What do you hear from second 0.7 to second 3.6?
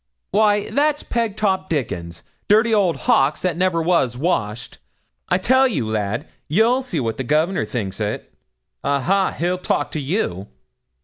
that's Pegtop Dickon. Dirty old Hawkes that